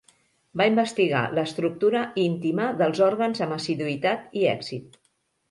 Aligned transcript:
Va 0.61 0.65
investigar 0.69 1.19
l'estructura 1.39 2.01
íntima 2.23 2.67
dels 2.81 3.03
òrgans 3.09 3.45
amb 3.47 3.57
assiduïtat 3.59 4.35
i 4.43 4.49
èxit. 4.57 4.99